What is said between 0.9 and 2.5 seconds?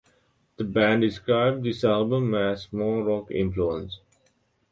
describes this album